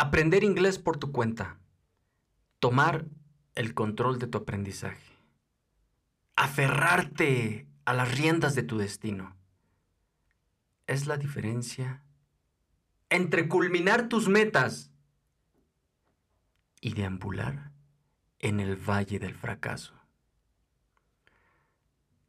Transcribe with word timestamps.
Aprender 0.00 0.44
inglés 0.44 0.78
por 0.78 0.96
tu 0.96 1.10
cuenta. 1.10 1.58
Tomar 2.60 3.06
el 3.56 3.74
control 3.74 4.20
de 4.20 4.28
tu 4.28 4.38
aprendizaje. 4.38 5.12
Aferrarte 6.36 7.66
a 7.84 7.94
las 7.94 8.16
riendas 8.16 8.54
de 8.54 8.62
tu 8.62 8.78
destino. 8.78 9.36
Es 10.86 11.08
la 11.08 11.16
diferencia 11.16 12.04
entre 13.10 13.48
culminar 13.48 14.08
tus 14.08 14.28
metas 14.28 14.92
y 16.80 16.92
deambular 16.92 17.72
en 18.38 18.60
el 18.60 18.76
valle 18.76 19.18
del 19.18 19.34
fracaso. 19.34 19.94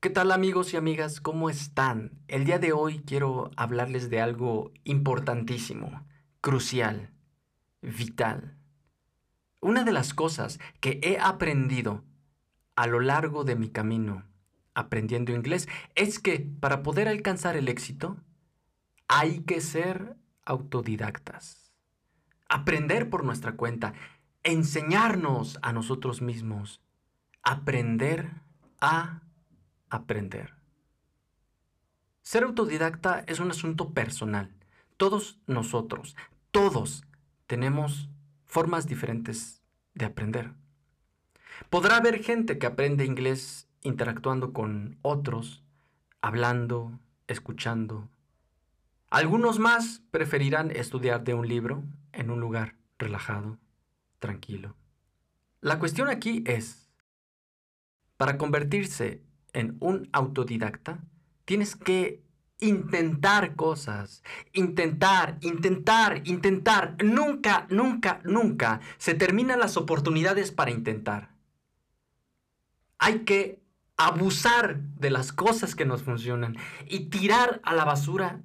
¿Qué 0.00 0.08
tal 0.08 0.32
amigos 0.32 0.72
y 0.72 0.78
amigas? 0.78 1.20
¿Cómo 1.20 1.50
están? 1.50 2.22
El 2.26 2.46
día 2.46 2.58
de 2.58 2.72
hoy 2.72 3.00
quiero 3.00 3.50
hablarles 3.58 4.08
de 4.08 4.22
algo 4.22 4.72
importantísimo, 4.84 6.06
crucial 6.40 7.12
vital. 7.82 8.56
Una 9.60 9.84
de 9.84 9.92
las 9.92 10.14
cosas 10.14 10.58
que 10.80 11.00
he 11.02 11.18
aprendido 11.18 12.04
a 12.76 12.86
lo 12.86 13.00
largo 13.00 13.44
de 13.44 13.56
mi 13.56 13.68
camino 13.68 14.24
aprendiendo 14.74 15.32
inglés 15.32 15.68
es 15.94 16.18
que 16.18 16.40
para 16.60 16.82
poder 16.82 17.08
alcanzar 17.08 17.56
el 17.56 17.68
éxito 17.68 18.16
hay 19.08 19.40
que 19.40 19.60
ser 19.60 20.16
autodidactas. 20.44 21.72
Aprender 22.48 23.10
por 23.10 23.24
nuestra 23.24 23.56
cuenta, 23.56 23.94
enseñarnos 24.42 25.58
a 25.62 25.72
nosotros 25.72 26.22
mismos, 26.22 26.80
aprender 27.42 28.32
a 28.80 29.22
aprender. 29.88 30.54
Ser 32.22 32.44
autodidacta 32.44 33.24
es 33.26 33.40
un 33.40 33.50
asunto 33.50 33.92
personal. 33.92 34.54
Todos 34.96 35.40
nosotros, 35.46 36.16
todos 36.50 37.04
tenemos 37.50 38.08
formas 38.44 38.86
diferentes 38.86 39.60
de 39.94 40.04
aprender. 40.04 40.52
Podrá 41.68 41.96
haber 41.96 42.22
gente 42.22 42.58
que 42.58 42.66
aprende 42.68 43.04
inglés 43.04 43.68
interactuando 43.82 44.52
con 44.52 44.98
otros, 45.02 45.64
hablando, 46.20 47.00
escuchando. 47.26 48.08
Algunos 49.10 49.58
más 49.58 50.00
preferirán 50.12 50.70
estudiar 50.70 51.24
de 51.24 51.34
un 51.34 51.48
libro 51.48 51.82
en 52.12 52.30
un 52.30 52.38
lugar 52.38 52.76
relajado, 53.00 53.58
tranquilo. 54.20 54.76
La 55.60 55.80
cuestión 55.80 56.06
aquí 56.06 56.44
es, 56.46 56.88
para 58.16 58.38
convertirse 58.38 59.24
en 59.52 59.76
un 59.80 60.08
autodidacta, 60.12 61.00
tienes 61.46 61.74
que 61.74 62.22
intentar 62.60 63.56
cosas, 63.56 64.22
intentar, 64.52 65.38
intentar, 65.40 66.22
intentar. 66.26 66.96
Nunca, 67.02 67.66
nunca, 67.70 68.20
nunca 68.24 68.80
se 68.98 69.14
terminan 69.14 69.58
las 69.58 69.76
oportunidades 69.76 70.52
para 70.52 70.70
intentar. 70.70 71.30
Hay 72.98 73.20
que 73.20 73.60
abusar 73.96 74.80
de 74.80 75.10
las 75.10 75.32
cosas 75.32 75.74
que 75.74 75.84
nos 75.84 76.02
funcionan 76.02 76.56
y 76.86 77.06
tirar 77.06 77.60
a 77.64 77.74
la 77.74 77.84
basura 77.84 78.40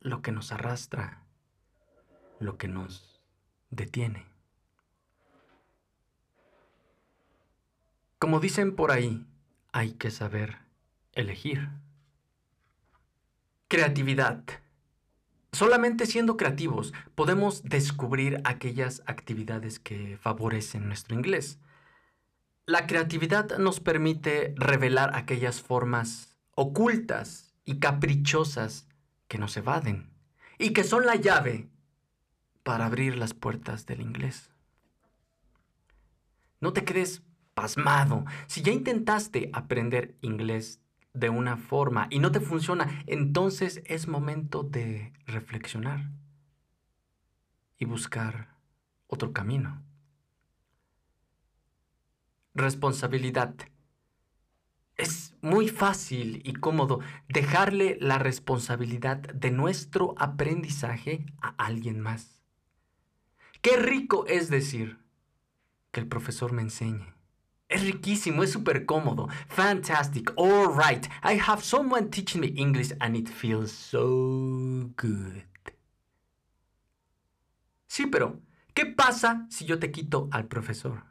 lo 0.00 0.22
que 0.22 0.32
nos 0.32 0.52
arrastra, 0.52 1.22
lo 2.38 2.56
que 2.56 2.68
nos 2.68 3.20
detiene. 3.70 4.26
Como 8.18 8.40
dicen 8.40 8.74
por 8.74 8.92
ahí, 8.92 9.26
hay 9.72 9.92
que 9.92 10.10
saber 10.10 10.58
elegir. 11.12 11.68
Creatividad. 13.76 14.42
Solamente 15.52 16.06
siendo 16.06 16.38
creativos 16.38 16.94
podemos 17.14 17.62
descubrir 17.62 18.40
aquellas 18.44 19.02
actividades 19.04 19.78
que 19.78 20.16
favorecen 20.16 20.88
nuestro 20.88 21.14
inglés. 21.14 21.58
La 22.64 22.86
creatividad 22.86 23.58
nos 23.58 23.80
permite 23.80 24.54
revelar 24.56 25.14
aquellas 25.14 25.60
formas 25.60 26.38
ocultas 26.54 27.54
y 27.66 27.78
caprichosas 27.78 28.88
que 29.28 29.36
nos 29.36 29.54
evaden 29.58 30.08
y 30.56 30.70
que 30.70 30.82
son 30.82 31.04
la 31.04 31.16
llave 31.16 31.68
para 32.62 32.86
abrir 32.86 33.18
las 33.18 33.34
puertas 33.34 33.84
del 33.84 34.00
inglés. 34.00 34.54
No 36.62 36.72
te 36.72 36.82
quedes 36.82 37.20
pasmado. 37.52 38.24
Si 38.46 38.62
ya 38.62 38.72
intentaste 38.72 39.50
aprender 39.52 40.16
inglés 40.22 40.80
de 41.16 41.30
una 41.30 41.56
forma 41.56 42.06
y 42.10 42.18
no 42.18 42.30
te 42.30 42.40
funciona, 42.40 43.02
entonces 43.06 43.82
es 43.86 44.06
momento 44.06 44.62
de 44.62 45.12
reflexionar 45.26 46.10
y 47.78 47.84
buscar 47.84 48.56
otro 49.06 49.32
camino. 49.32 49.82
Responsabilidad. 52.54 53.54
Es 54.96 55.34
muy 55.42 55.68
fácil 55.68 56.40
y 56.44 56.54
cómodo 56.54 57.00
dejarle 57.28 57.98
la 58.00 58.18
responsabilidad 58.18 59.18
de 59.18 59.50
nuestro 59.50 60.14
aprendizaje 60.16 61.26
a 61.42 61.48
alguien 61.58 62.00
más. 62.00 62.40
Qué 63.60 63.76
rico 63.76 64.26
es 64.26 64.48
decir 64.48 64.98
que 65.90 66.00
el 66.00 66.08
profesor 66.08 66.52
me 66.52 66.62
enseñe. 66.62 67.15
Es 67.76 67.82
riquísimo, 67.82 68.42
es 68.42 68.52
súper 68.52 68.86
cómodo. 68.86 69.28
Fantastic. 69.48 70.32
All 70.36 70.68
right. 70.68 71.06
I 71.22 71.38
have 71.38 71.62
someone 71.62 72.08
teaching 72.08 72.40
me 72.40 72.54
English 72.56 72.94
and 73.00 73.14
it 73.14 73.28
feels 73.28 73.70
so 73.70 74.90
good. 74.96 75.44
Sí, 77.86 78.06
pero, 78.06 78.40
¿qué 78.72 78.86
pasa 78.86 79.46
si 79.50 79.66
yo 79.66 79.78
te 79.78 79.90
quito 79.90 80.30
al 80.32 80.46
profesor? 80.46 81.04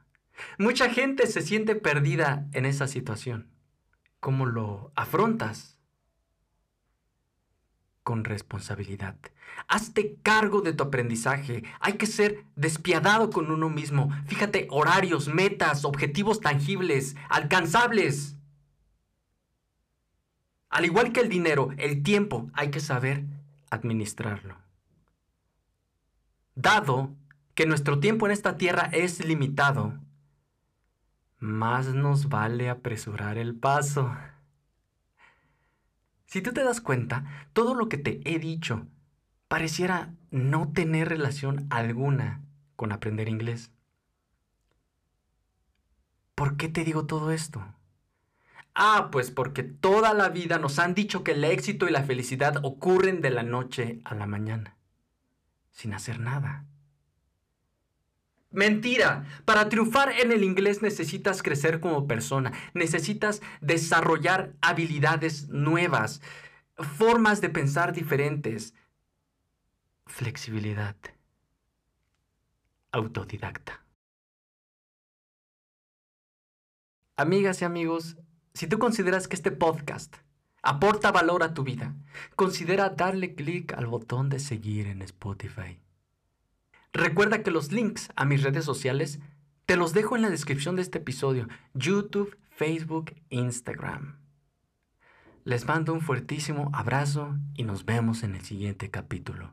Mucha 0.57 0.89
gente 0.89 1.27
se 1.27 1.43
siente 1.43 1.75
perdida 1.75 2.47
en 2.53 2.65
esa 2.65 2.87
situación. 2.87 3.51
¿Cómo 4.19 4.47
lo 4.47 4.91
afrontas? 4.95 5.77
Con 8.05 8.23
responsabilidad. 8.23 9.15
Hazte 9.67 10.17
cargo 10.21 10.61
de 10.61 10.73
tu 10.73 10.83
aprendizaje. 10.83 11.63
Hay 11.79 11.93
que 11.93 12.05
ser 12.05 12.45
despiadado 12.55 13.31
con 13.31 13.49
uno 13.49 13.67
mismo. 13.67 14.11
Fíjate 14.27 14.67
horarios, 14.69 15.27
metas, 15.27 15.85
objetivos 15.85 16.39
tangibles, 16.39 17.15
alcanzables. 17.29 18.37
Al 20.69 20.85
igual 20.85 21.11
que 21.13 21.21
el 21.21 21.29
dinero, 21.29 21.71
el 21.77 22.03
tiempo, 22.03 22.51
hay 22.53 22.69
que 22.69 22.79
saber 22.79 23.25
administrarlo. 23.71 24.55
Dado 26.53 27.09
que 27.55 27.65
nuestro 27.65 27.99
tiempo 27.99 28.27
en 28.27 28.33
esta 28.33 28.55
tierra 28.55 28.87
es 28.93 29.25
limitado, 29.25 29.99
más 31.39 31.87
nos 31.87 32.29
vale 32.29 32.69
apresurar 32.69 33.39
el 33.39 33.55
paso. 33.55 34.15
Si 36.35 36.41
tú 36.41 36.51
te 36.51 36.65
das 36.65 36.81
cuenta, 36.81 37.47
todo 37.53 37.75
lo 37.75 37.87
que 37.87 37.97
te 37.97 38.19
he 38.25 38.39
dicho 38.39 38.87
pareciera 39.47 40.13
no 40.31 40.73
tener 40.73 41.07
relación 41.07 41.65
alguna 41.69 42.41
con 42.75 42.91
aprender 42.91 43.29
inglés. 43.29 43.71
¿Por 46.35 46.57
qué 46.57 46.67
te 46.67 46.83
digo 46.83 47.05
todo 47.05 47.31
esto? 47.31 47.63
Ah, 48.73 49.07
pues 49.13 49.31
porque 49.31 49.63
toda 49.63 50.13
la 50.13 50.27
vida 50.27 50.59
nos 50.59 50.77
han 50.77 50.93
dicho 50.93 51.23
que 51.23 51.31
el 51.31 51.45
éxito 51.45 51.87
y 51.87 51.91
la 51.93 52.03
felicidad 52.03 52.57
ocurren 52.65 53.21
de 53.21 53.29
la 53.29 53.43
noche 53.43 54.01
a 54.03 54.13
la 54.13 54.27
mañana, 54.27 54.75
sin 55.71 55.93
hacer 55.93 56.19
nada. 56.19 56.65
Mentira. 58.55 59.25
Para 59.43 59.67
triunfar 59.67 60.13
en 60.13 60.31
el 60.31 60.41
inglés 60.43 60.81
necesitas 60.81 61.43
crecer 61.43 61.81
como 61.81 62.07
persona, 62.07 62.53
necesitas 62.73 63.41
desarrollar 63.59 64.53
habilidades 64.61 65.49
nuevas, 65.49 66.21
formas 66.77 67.41
de 67.41 67.49
pensar 67.49 67.91
diferentes, 67.91 68.73
flexibilidad, 70.07 70.95
autodidacta. 72.93 73.85
Amigas 77.17 77.61
y 77.61 77.65
amigos, 77.65 78.15
si 78.53 78.67
tú 78.67 78.79
consideras 78.79 79.27
que 79.27 79.35
este 79.35 79.51
podcast 79.51 80.15
aporta 80.61 81.11
valor 81.11 81.43
a 81.43 81.53
tu 81.53 81.63
vida, 81.63 81.93
considera 82.37 82.89
darle 82.89 83.35
clic 83.35 83.73
al 83.73 83.87
botón 83.87 84.29
de 84.29 84.39
seguir 84.39 84.87
en 84.87 85.01
Spotify. 85.01 85.84
Recuerda 86.95 87.43
que 87.43 87.51
los 87.51 87.73
links 87.73 88.09
a 88.15 88.23
mis 88.23 88.41
redes 88.41 88.63
sociales 88.63 89.19
te 89.65 89.75
los 89.75 89.91
dejo 89.91 90.15
en 90.15 90.21
la 90.21 90.29
descripción 90.29 90.77
de 90.77 90.81
este 90.81 90.99
episodio. 90.99 91.49
YouTube, 91.73 92.37
Facebook, 92.51 93.13
Instagram. 93.29 94.15
Les 95.43 95.65
mando 95.65 95.91
un 95.91 95.99
fuertísimo 95.99 96.69
abrazo 96.73 97.35
y 97.53 97.63
nos 97.63 97.83
vemos 97.83 98.23
en 98.23 98.35
el 98.35 98.45
siguiente 98.45 98.91
capítulo. 98.91 99.51